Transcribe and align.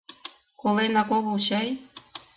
Коленак 0.59 1.09
огыл 1.17 1.35
чай? 1.45 1.67